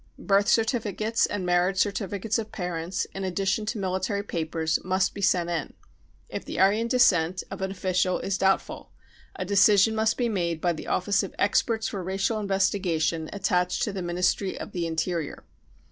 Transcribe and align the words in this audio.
Birth 0.17 0.47
certificates 0.47 1.27
and 1.27 1.45
marriage 1.45 1.77
certificates 1.77 2.39
of 2.39 2.51
parents, 2.51 3.05
in 3.13 3.23
addition 3.23 3.67
to 3.67 3.77
military 3.77 4.23
papers, 4.23 4.79
must 4.83 5.13
be 5.13 5.21
sent 5.21 5.47
in. 5.51 5.73
If 6.27 6.43
the 6.43 6.59
Aryan 6.59 6.87
descent 6.87 7.43
of 7.51 7.61
an 7.61 7.69
official 7.69 8.17
is 8.17 8.39
doubtful, 8.39 8.93
a 9.35 9.45
decision 9.45 9.93
must 9.93 10.17
be 10.17 10.27
made 10.27 10.59
by 10.59 10.73
the 10.73 10.87
office 10.87 11.21
of 11.21 11.35
experts 11.37 11.87
for 11.87 12.03
racial 12.03 12.39
investigation 12.39 13.29
attached 13.31 13.83
to 13.83 13.93
the 13.93 14.01
Ministry 14.01 14.59
of 14.59 14.71
the 14.71 14.87
Interior. 14.87 15.43